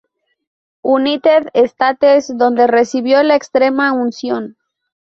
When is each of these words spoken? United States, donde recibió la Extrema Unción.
United 0.81 1.51
States, 1.67 2.35
donde 2.35 2.65
recibió 2.65 3.21
la 3.21 3.35
Extrema 3.35 3.93
Unción. 3.93 4.57